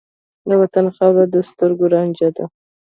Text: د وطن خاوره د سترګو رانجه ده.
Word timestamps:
د 0.47 0.49
وطن 0.61 0.85
خاوره 0.95 1.25
د 1.33 1.35
سترګو 1.49 1.85
رانجه 1.93 2.29
ده. 2.35 2.45